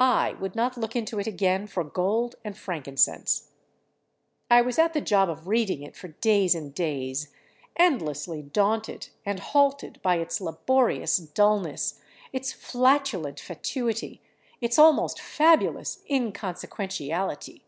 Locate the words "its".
10.16-10.40, 12.32-12.52, 14.60-14.76